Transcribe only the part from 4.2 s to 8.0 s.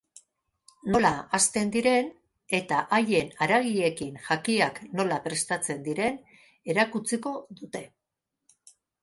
jakiak nola prestatzen diren erakutsiko dute.